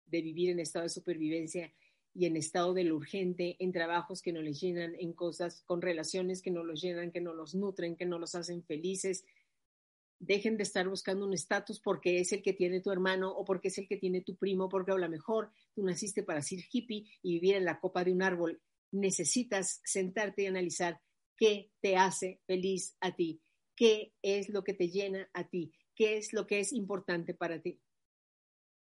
[0.06, 1.74] de vivir en estado de supervivencia
[2.14, 5.83] y en estado de lo urgente, en trabajos que no les llenan, en cosas, con
[5.83, 9.24] relaciones que no los llenan, que no los nutren, que no los hacen felices.
[10.20, 13.68] Dejen de estar buscando un estatus porque es el que tiene tu hermano o porque
[13.68, 17.05] es el que tiene tu primo, porque a lo mejor tú naciste para ser hippie
[17.20, 18.62] y vivir en la copa de un árbol.
[18.92, 21.00] Necesitas sentarte y analizar
[21.37, 23.40] qué te hace feliz a ti,
[23.74, 27.61] qué es lo que te llena a ti, qué es lo que es importante para
[27.61, 27.81] ti.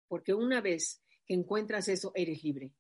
[0.08, 2.72] Porque una vez que encuentras eso, eres libre.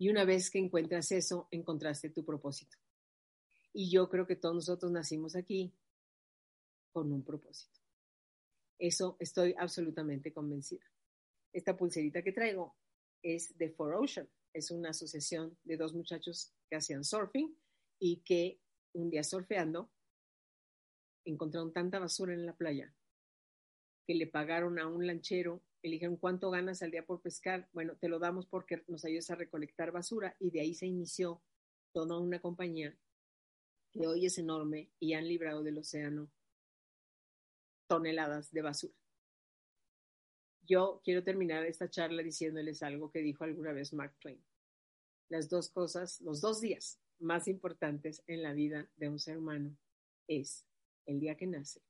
[0.00, 2.78] Y una vez que encuentras eso, encontraste tu propósito.
[3.70, 5.74] Y yo creo que todos nosotros nacimos aquí
[6.90, 7.78] con un propósito.
[8.78, 10.86] Eso estoy absolutamente convencida.
[11.52, 12.74] Esta pulserita que traigo
[13.22, 14.26] es de For Ocean.
[14.54, 17.54] Es una asociación de dos muchachos que hacían surfing
[17.98, 18.58] y que
[18.94, 19.90] un día surfeando
[21.26, 22.90] encontraron tanta basura en la playa
[24.06, 27.68] que le pagaron a un lanchero dijeron, ¿cuánto ganas al día por pescar?
[27.72, 31.42] Bueno, te lo damos porque nos ayudas a recolectar basura y de ahí se inició
[31.92, 32.96] toda una compañía
[33.92, 36.30] que hoy es enorme y han librado del océano
[37.88, 38.94] toneladas de basura.
[40.62, 44.44] Yo quiero terminar esta charla diciéndoles algo que dijo alguna vez Mark Twain.
[45.28, 49.76] Las dos cosas, los dos días más importantes en la vida de un ser humano
[50.28, 50.64] es
[51.06, 51.82] el día que nace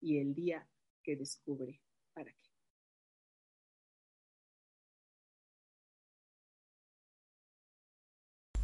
[0.00, 0.68] y el día
[1.02, 1.80] que descubre
[2.12, 2.51] para qué.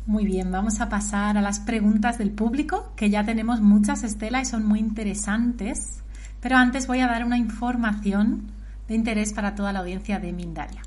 [0.08, 4.40] Muy bien, vamos a pasar a las preguntas del público, que ya tenemos muchas, Estela,
[4.40, 6.02] y son muy interesantes.
[6.40, 8.50] Pero antes voy a dar una información
[8.88, 10.80] de interés para toda la audiencia de Mindalia.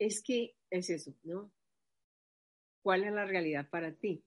[0.00, 1.52] Es que es eso, ¿no?
[2.82, 4.24] ¿Cuál es la realidad para ti?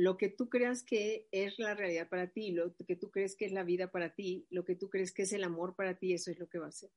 [0.00, 3.44] Lo que tú creas que es la realidad para ti, lo que tú crees que
[3.44, 6.14] es la vida para ti, lo que tú crees que es el amor para ti,
[6.14, 6.90] eso es lo que va a ser.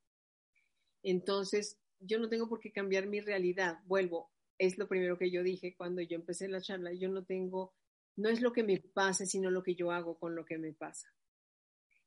[1.02, 3.80] Entonces, yo no tengo por qué cambiar mi realidad.
[3.88, 6.94] Vuelvo, es lo primero que yo dije cuando yo empecé la charla.
[6.94, 7.74] Yo no tengo,
[8.16, 10.72] no es lo que me pase, sino lo que yo hago con lo que me
[10.72, 11.14] pasa.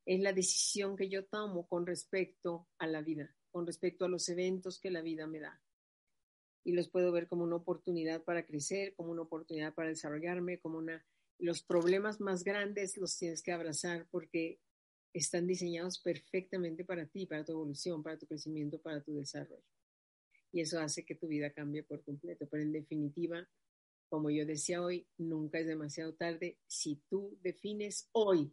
[0.07, 4.27] Es la decisión que yo tomo con respecto a la vida, con respecto a los
[4.31, 5.61] eventos que la vida me da
[6.67, 10.79] y los puedo ver como una oportunidad para crecer, como una oportunidad para desarrollarme, como
[10.79, 11.07] una...
[11.39, 14.59] Los problemas más grandes los tienes que abrazar porque
[15.13, 19.63] están diseñados perfectamente para ti, para tu evolución, para tu crecimiento, para tu desarrollo.
[20.51, 22.49] Y eso hace que tu vida cambie por completo.
[22.51, 23.49] Pero en definitiva,
[24.09, 28.53] como yo decía hoy, nunca es demasiado tarde si tú defines hoy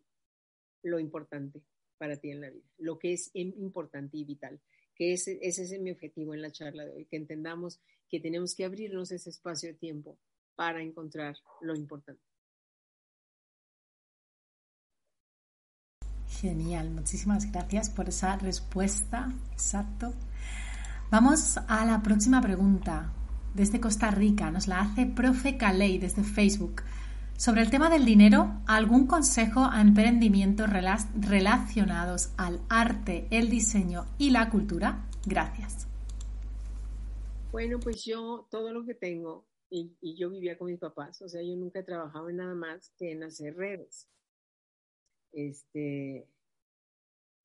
[0.84, 1.64] lo importante
[1.98, 4.62] para ti en la vida, lo que es importante y vital
[4.96, 7.82] que ese, ese es mi objetivo en la charla de hoy, que entendamos
[8.14, 10.20] que tenemos que abrirnos ese espacio de tiempo
[10.56, 12.22] para encontrar lo importante.
[16.28, 19.34] Genial, muchísimas gracias por esa respuesta.
[19.52, 20.14] Exacto.
[21.10, 23.12] Vamos a la próxima pregunta.
[23.56, 26.84] Desde Costa Rica nos la hace Profe Caley desde Facebook.
[27.36, 34.30] Sobre el tema del dinero, ¿algún consejo a emprendimientos relacionados al arte, el diseño y
[34.30, 35.08] la cultura?
[35.26, 35.88] Gracias.
[37.54, 41.44] Bueno, pues yo todo lo que tengo, y, yo vivía con mis papás, o sea,
[41.44, 44.10] yo nunca he trabajado en nada más que en hacer redes.
[45.32, 46.28] Este,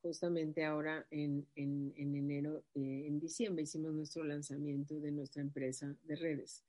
[0.00, 6.64] justamente ahora en, enero, eh, en diciembre hicimos nuestro lanzamiento de nuestra empresa de redes.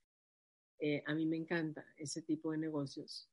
[0.77, 3.29] Eh, a mí me encanta ese tipo de negocios,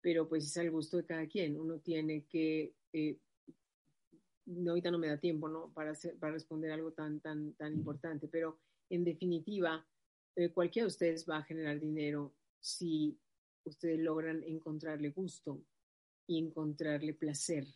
[0.00, 1.60] pero pues es al gusto de cada quien.
[1.60, 3.18] Uno tiene que, eh,
[4.46, 5.70] no, ahorita no me da tiempo, ¿no?
[5.74, 8.58] Para, para responder algo tan, tan, tan importante, pero
[8.90, 9.86] en definitiva,
[10.36, 13.18] eh, cualquiera de ustedes va a generar dinero si
[13.64, 15.62] ustedes logran encontrarle gusto
[16.26, 17.66] y encontrarle placer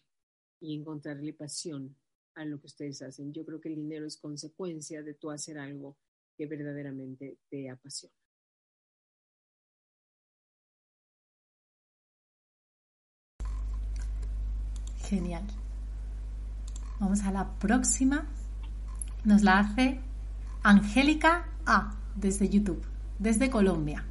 [0.60, 1.96] y encontrarle pasión
[2.34, 3.32] a lo que ustedes hacen.
[3.32, 5.96] Yo creo que el dinero es consecuencia de tú hacer algo
[6.36, 8.14] que verdaderamente te apasiona.
[15.08, 15.46] Genial.
[16.98, 18.26] Vamos a la próxima.
[19.24, 20.00] Nos la hace
[20.64, 22.84] Angélica A, desde YouTube,
[23.18, 24.06] desde Colombia.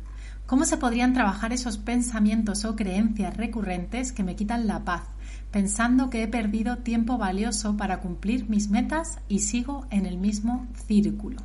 [0.46, 5.08] ¿Cómo se podrían trabajar esos pensamientos o creencias recurrentes que me quitan la paz,
[5.50, 10.68] pensando que he perdido tiempo valioso para cumplir mis metas y sigo en el mismo
[10.88, 11.38] círculo?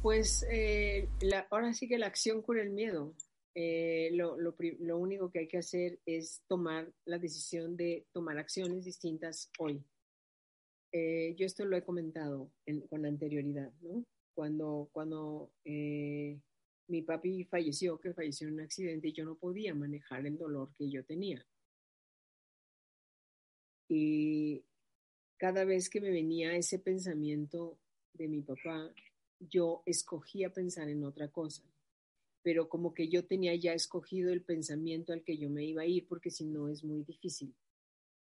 [0.00, 1.08] Pues eh,
[1.50, 3.16] ahora sí que la acción cura el miedo.
[3.52, 8.84] Eh, lo, lo, único que hay que hacer es tomar la decisión de tomar acciones
[8.84, 9.84] distintas hoy.
[10.92, 12.50] Eh, yo esto lo he comentado
[12.88, 14.04] con anterioridad, ¿no?
[14.34, 16.40] Cuando, cuando eh,
[16.88, 20.90] mi papi falleció, que falleció en un accidente, yo no podía manejar el dolor que
[20.90, 21.46] yo tenía.
[23.88, 24.64] Y
[25.36, 27.78] cada vez que me venía ese pensamiento
[28.12, 28.92] de mi papá,
[29.38, 31.62] yo escogía pensar en otra cosa,
[32.42, 35.86] pero como que yo tenía ya escogido el pensamiento al que yo me iba a
[35.86, 37.54] ir, porque si no es muy difícil.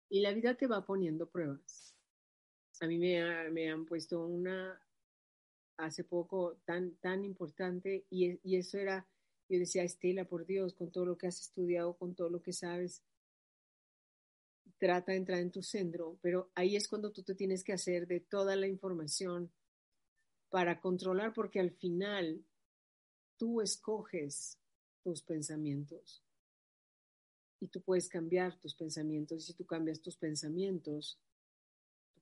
[0.09, 1.95] Y la vida te va poniendo pruebas.
[2.81, 4.79] A mí me, me han puesto una
[5.77, 9.07] hace poco tan, tan importante y, y eso era,
[9.49, 12.53] yo decía, Estela, por Dios, con todo lo que has estudiado, con todo lo que
[12.53, 13.03] sabes,
[14.77, 18.07] trata de entrar en tu centro, pero ahí es cuando tú te tienes que hacer
[18.07, 19.51] de toda la información
[20.49, 22.43] para controlar, porque al final
[23.37, 24.57] tú escoges
[25.03, 26.23] tus pensamientos
[27.59, 31.19] y tú puedes cambiar tus pensamientos y si tú cambias tus pensamientos,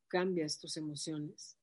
[0.10, 1.58] cambias tus emociones.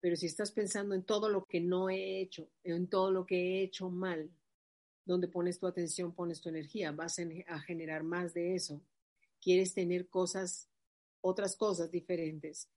[0.00, 3.36] Pero si estás pensando en todo lo que no he hecho, en todo lo que
[3.36, 4.30] he hecho mal,
[5.04, 8.80] donde pones tu atención, pones tu energía, vas a generar más de eso.
[9.40, 10.68] Quieres tener cosas,
[11.20, 12.68] otras cosas diferentes.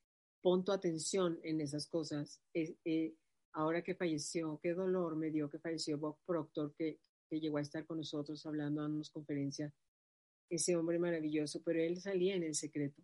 [0.41, 2.41] Pon tu atención en esas cosas.
[2.53, 3.15] Eh,
[3.53, 6.99] ahora que falleció, qué dolor me dio que falleció Bob Proctor, que,
[7.29, 9.73] que llegó a estar con nosotros hablando, dándonos conferencia.
[10.49, 13.01] Ese hombre maravilloso, pero él salía en el secreto.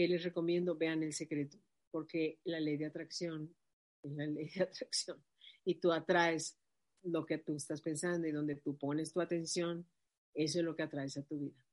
[0.00, 1.58] Que les recomiendo, vean el secreto
[1.90, 3.54] porque la ley de atracción
[4.02, 5.22] es la ley de atracción
[5.62, 6.58] y tú atraes
[7.02, 9.86] lo que tú estás pensando y donde tú pones tu atención,
[10.32, 11.66] eso es lo que atraes a tu vida.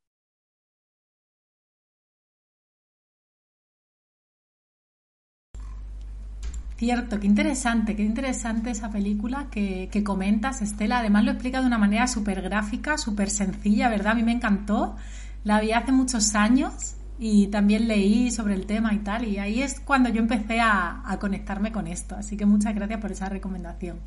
[6.76, 11.00] Cierto, qué interesante, qué interesante esa película que, que comentas, Estela.
[11.00, 14.12] Además lo explica de una manera súper gráfica, súper sencilla, ¿verdad?
[14.12, 14.98] A mí me encantó.
[15.46, 19.62] La vi hace muchos años y también leí sobre el tema y tal, y ahí
[19.62, 22.16] es cuando yo empecé a, conectarme con esto.
[22.16, 24.00] Así que muchas gracias por esa recomendación.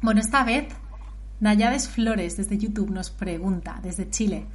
[0.00, 0.68] Bueno, esta vez
[1.40, 4.46] Nayades Flores desde YouTube nos pregunta, desde Chile,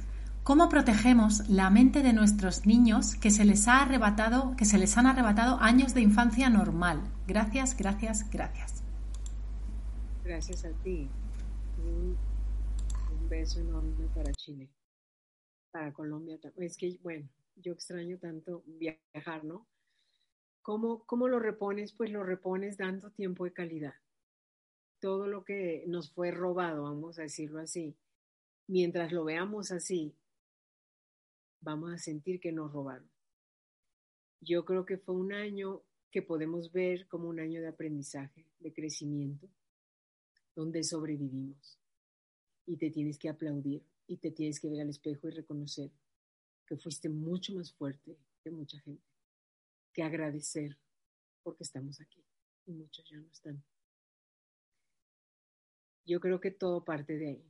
[0.42, 4.96] ¿cómo protegemos la mente de nuestros niños que se les ha arrebatado, que se les
[4.96, 7.00] han arrebatado años de infancia normal?
[7.26, 8.82] Gracias, gracias, gracias.
[10.24, 11.08] Gracias a ti
[13.30, 14.68] beso enorme para Chile,
[15.70, 16.38] para Colombia.
[16.56, 19.68] Es que, bueno, yo extraño tanto viajar, ¿no?
[20.62, 21.92] ¿Cómo, ¿Cómo lo repones?
[21.92, 23.94] Pues lo repones dando tiempo de calidad.
[24.98, 27.96] Todo lo que nos fue robado, vamos a decirlo así,
[28.66, 30.14] mientras lo veamos así,
[31.60, 33.08] vamos a sentir que nos robaron.
[34.40, 38.72] Yo creo que fue un año que podemos ver como un año de aprendizaje, de
[38.72, 39.48] crecimiento,
[40.56, 41.80] donde sobrevivimos
[42.70, 45.90] y te tienes que aplaudir y te tienes que ver al espejo y reconocer
[46.66, 49.02] que fuiste mucho más fuerte que mucha gente,
[49.92, 50.78] que agradecer
[51.42, 52.24] porque estamos aquí
[52.66, 53.60] y muchos ya no están.
[56.06, 57.44] Yo creo que todo parte de ahí,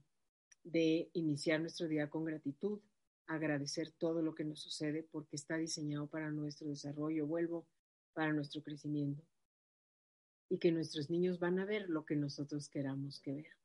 [0.64, 2.80] de iniciar nuestro día con gratitud,
[3.26, 7.66] agradecer todo lo que nos sucede porque está diseñado para nuestro desarrollo, vuelvo,
[8.14, 9.22] para nuestro crecimiento
[10.48, 13.59] y que nuestros niños van a ver lo que nosotros queramos que vean.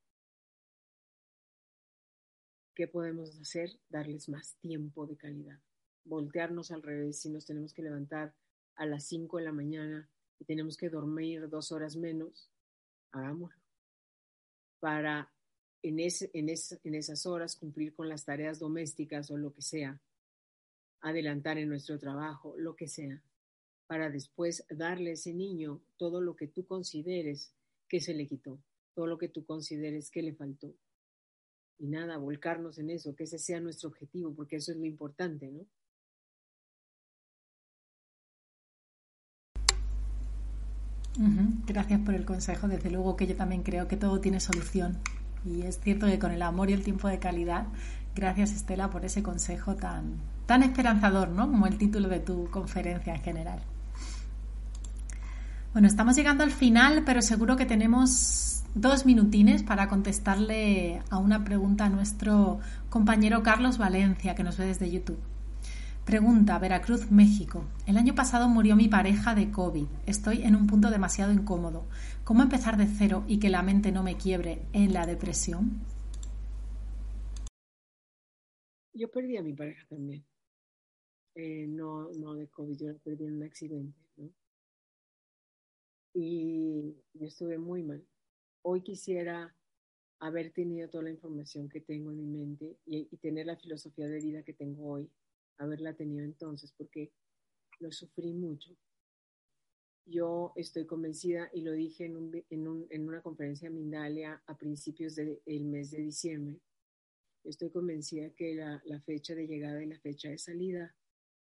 [2.75, 3.79] ¿Qué podemos hacer?
[3.89, 5.57] Darles más tiempo de calidad.
[6.03, 7.21] Voltearnos al revés.
[7.21, 8.35] Si nos tenemos que levantar
[8.75, 10.09] a las 5 de la mañana
[10.39, 12.51] y tenemos que dormir dos horas menos,
[13.11, 13.61] hagámoslo.
[14.81, 15.31] Para
[15.83, 20.01] en, ese, en, en esas horas cumplir con las tareas domésticas o lo que sea,
[20.99, 23.23] adelantar en nuestro trabajo, lo que sea,
[23.87, 27.53] para después darle a ese niño todo lo que tú consideres
[27.87, 28.59] que se le quitó,
[28.93, 30.75] todo lo que tú consideres que le faltó
[31.77, 35.51] y nada, volcarnos en eso, que ese sea nuestro objetivo, porque eso es lo importante,
[35.51, 35.65] ¿no?
[41.65, 42.67] Gracias por el consejo.
[42.67, 44.97] Desde luego que yo también creo que todo tiene solución.
[45.45, 47.67] Y es cierto que con el amor y el tiempo de calidad,
[48.15, 51.49] gracias Estela por ese consejo tan, tan esperanzador, ¿no?
[51.49, 53.59] Como el título de tu conferencia en general.
[55.73, 61.45] Bueno, estamos llegando al final, pero seguro que tenemos dos minutines para contestarle a una
[61.45, 62.59] pregunta a nuestro
[62.89, 65.19] compañero Carlos Valencia, que nos ve desde YouTube.
[66.05, 67.63] Pregunta, Veracruz, México.
[67.87, 69.87] El año pasado murió mi pareja de COVID.
[70.05, 71.85] Estoy en un punto demasiado incómodo.
[72.25, 75.79] ¿Cómo empezar de cero y que la mente no me quiebre en la depresión?
[78.93, 80.25] Yo perdí a mi pareja también.
[81.33, 83.97] Eh, no, no de COVID, yo la perdí en un accidente.
[86.13, 88.05] Y yo estuve muy mal
[88.67, 89.55] hoy quisiera
[90.19, 94.19] haber tenido toda la información que tengo en mi mente y, tener la filosofía de
[94.19, 95.11] vida que tengo hoy,
[95.57, 97.11] haberla tenido entonces, porque
[97.79, 98.75] lo sufrí mucho.
[100.07, 105.91] Yo estoy convencida, y lo dije en, una conferencia en Mindalia a principios del mes
[105.91, 106.59] de diciembre,
[107.43, 110.95] Estoy convencida que la, la, fecha de llegada y la fecha de salida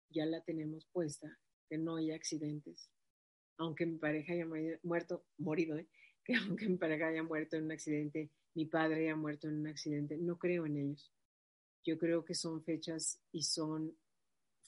[0.10, 1.40] ya la tenemos puesta,
[1.70, 2.92] que no hay accidentes.
[3.58, 4.46] Aunque mi pareja haya
[4.84, 5.88] muerto, morido, ¿eh?
[6.26, 9.68] Que aunque mi pareja haya muerto en un accidente, mi padre haya muerto en un
[9.68, 11.14] accidente, no creo en ellos.
[11.86, 13.96] Yo creo que son fechas y son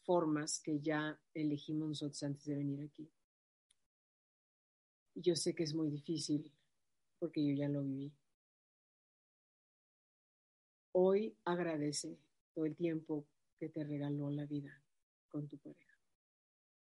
[0.05, 3.09] formas que ya elegimos nosotros antes de venir aquí.
[5.15, 6.53] Yo sé que es muy difícil
[7.17, 8.13] porque yo ya lo viví.
[10.91, 12.19] Hoy agradece
[12.53, 13.27] todo el tiempo
[13.57, 14.83] que te regaló la vida
[15.27, 15.97] con tu pareja.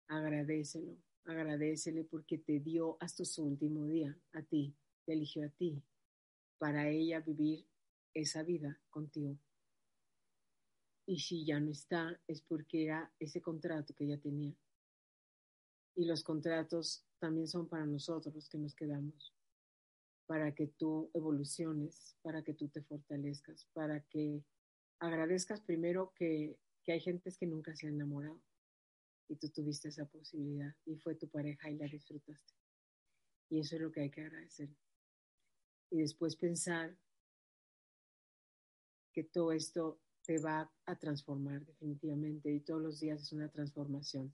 [0.08, 0.96] Agradecelo,
[1.26, 5.82] agradecele porque te dio hasta su último día a ti, te eligió a ti
[6.58, 7.66] para ella vivir
[8.14, 9.38] esa vida contigo.
[11.06, 14.56] Y si ya no está, es porque era ese contrato que ella tenía.
[15.96, 19.34] Y los contratos también son para nosotros los que nos quedamos,
[20.26, 24.44] para que tú evoluciones, para que tú te fortalezcas, para que
[25.00, 28.40] agradezcas primero que, que hay gentes que nunca se han enamorado
[29.32, 32.54] y tú tuviste esa posibilidad y fue tu pareja y la disfrutaste.
[33.50, 34.70] Y eso es lo que hay que agradecer
[35.92, 36.98] y después pensar
[39.14, 44.34] que todo esto te va a transformar definitivamente y todos los días es una transformación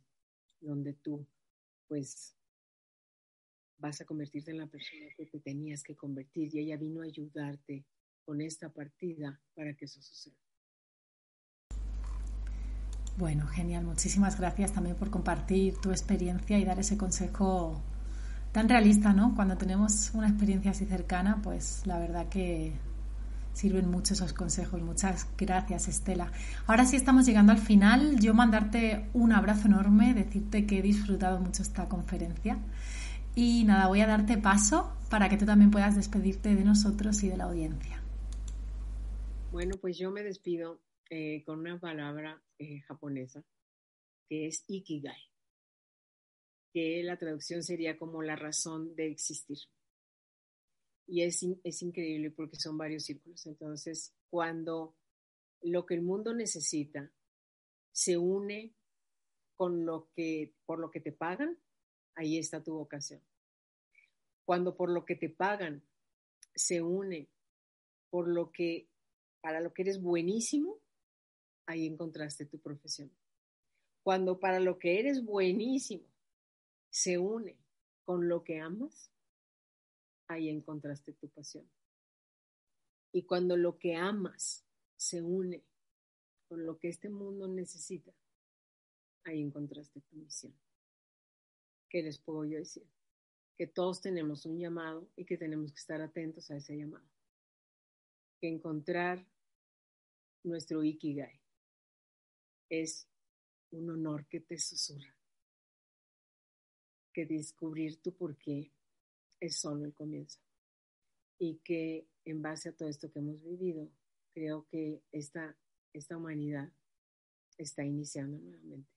[0.62, 1.26] donde tú
[1.88, 2.36] pues
[3.80, 7.06] vas a convertirte en la persona que te tenías que convertir y ella vino a
[7.06, 7.86] ayudarte
[8.22, 10.47] con esta partida para que eso suceda.
[13.18, 13.84] Bueno, genial.
[13.84, 17.82] Muchísimas gracias también por compartir tu experiencia y dar ese consejo
[18.52, 19.34] tan realista, ¿no?
[19.36, 22.74] Cuando tenemos una experiencia así cercana, pues la verdad que
[23.54, 24.84] sirven mucho esos consejos.
[24.84, 26.32] Muchas gracias, Estela.
[26.68, 28.20] Ahora sí estamos llegando al final.
[28.20, 32.60] Yo mandarte un abrazo enorme, decirte que he disfrutado mucho esta conferencia.
[33.34, 37.30] Y nada, voy a darte paso para que tú también puedas despedirte de nosotros y
[37.30, 38.00] de la audiencia.
[39.52, 43.44] Bueno, pues yo me despido eh, con una palabra eh, japonesa
[44.28, 45.22] que es ikigai
[46.74, 49.58] que la traducción sería como la razón de existir.
[51.08, 53.46] Y es, es increíble porque son varios círculos.
[53.48, 54.96] Entonces, cuando
[55.62, 57.12] lo que el mundo necesita
[57.92, 58.76] se une
[59.56, 61.58] con lo que, por lo que te pagan,
[62.16, 63.24] ahí está tu vocación.
[64.46, 65.84] Cuando por lo que te pagan
[66.54, 67.30] se une
[68.10, 68.88] por lo que,
[69.42, 70.80] para lo que eres buenísimo,
[71.68, 73.12] ahí encontraste tu profesión.
[74.02, 76.08] Cuando para lo que eres buenísimo
[76.90, 77.58] se une
[78.04, 79.12] con lo que amas,
[80.28, 81.70] ahí encontraste tu pasión.
[83.12, 84.66] Y cuando lo que amas
[84.96, 85.64] se une
[86.48, 88.14] con lo que este mundo necesita,
[89.26, 90.54] ahí encontraste tu misión.
[91.90, 92.88] ¿Qué les puedo yo decir?
[93.58, 97.06] Que todos tenemos un llamado y que tenemos que estar atentos a ese llamado.
[98.40, 99.26] Que encontrar
[100.44, 101.42] nuestro Ikigai
[102.70, 103.08] es
[103.72, 105.18] un honor que te susurra
[107.18, 108.72] que descubrir tu por qué
[109.40, 110.40] es solo el comienzo.
[111.40, 113.90] Y que en base a todo esto que hemos vivido,
[114.36, 115.58] creo que esta,
[115.94, 116.72] esta humanidad
[117.58, 118.92] está iniciando nuevamente.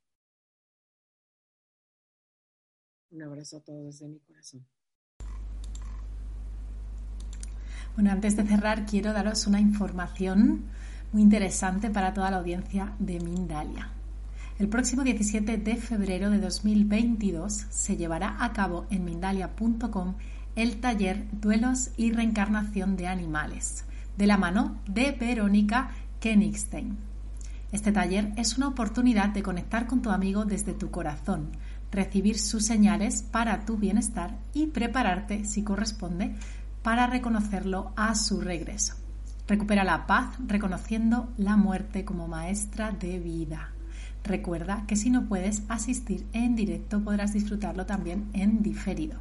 [3.11, 4.67] Un abrazo a todos desde mi corazón.
[7.95, 10.69] Bueno, antes de cerrar, quiero daros una información
[11.13, 13.91] muy interesante para toda la audiencia de Mindalia.
[14.59, 20.15] El próximo 17 de febrero de 2022 se llevará a cabo en Mindalia.com
[20.57, 23.85] el taller Duelos y Reencarnación de Animales,
[24.17, 25.91] de la mano de Verónica
[26.21, 26.99] Kenigstein.
[27.73, 31.53] Este taller es una oportunidad de conectar con tu amigo desde tu corazón,
[31.91, 36.35] recibir sus señales para tu bienestar y prepararte, si corresponde,
[36.83, 39.00] para reconocerlo a su regreso.
[39.51, 43.73] Recupera la paz reconociendo la muerte como maestra de vida.
[44.23, 49.19] Recuerda que si no puedes asistir en directo podrás disfrutarlo también en diferido.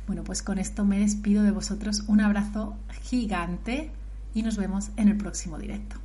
[0.07, 2.03] Bueno, pues con esto me despido de vosotros.
[2.07, 3.91] Un abrazo gigante
[4.33, 6.02] y nos vemos en el próximo directo.